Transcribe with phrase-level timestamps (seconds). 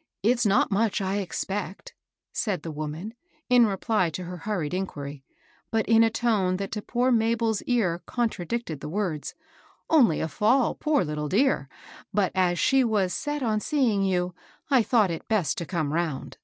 [0.22, 1.94] "It's not much, I expect,"
[2.30, 3.14] said the woman,
[3.48, 5.24] in reply to her hurried inquiry,
[5.70, 9.34] but in a tone that to poor Mabel's ear contradicted the words,
[9.88, 11.70] "only a fall, poor little dear.
[12.12, 14.34] But as she was set on see ing you,
[14.70, 16.36] I thought it best to come round."